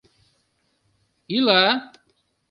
Ила? 1.35 1.61